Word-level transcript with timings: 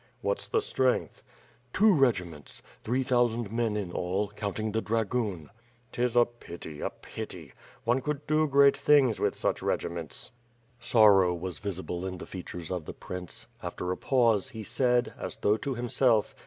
"What's 0.21 0.49
the 0.49 0.61
strength?" 0.63 1.21
"Two 1.73 1.93
regiments. 1.93 2.63
Three 2.83 3.03
thousand 3.03 3.51
men 3.51 3.77
in 3.77 3.91
all, 3.91 4.29
counting 4.29 4.71
the 4.71 4.81
dragoon.""' 4.81 5.51
Tis 5.91 6.15
a 6.15 6.25
pity, 6.25 6.81
a 6.81 6.89
pity. 6.89 7.53
One 7.83 8.01
could 8.01 8.25
do 8.25 8.47
great 8.47 8.75
things 8.75 9.19
with 9.19 9.35
such 9.35 9.61
regiments." 9.61 10.31
Sorrow 10.79 11.35
was 11.35 11.59
visible 11.59 12.03
in 12.03 12.17
the 12.17 12.25
features 12.25 12.71
of 12.71 12.85
the 12.85 12.93
prince. 12.93 13.45
After 13.61 13.91
a 13.91 13.95
pause 13.97 14.49
he 14.49 14.63
said, 14.63 15.13
as 15.19 15.35
though 15.37 15.57
to 15.57 15.75
himself. 15.75 16.33